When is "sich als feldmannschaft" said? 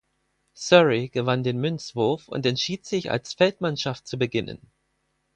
2.87-4.07